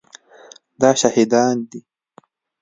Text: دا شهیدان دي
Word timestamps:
دا 0.81 0.89
شهیدان 1.01 1.55
دي 1.69 1.79